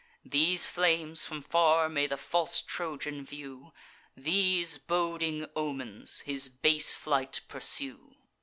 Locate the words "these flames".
0.25-1.25